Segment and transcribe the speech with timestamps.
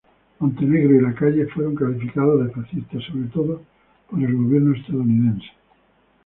[0.39, 3.61] Montenegro y "La Calle" fueron calificados de fascistas, sobre todo
[4.09, 5.51] por el gobierno estadounidense.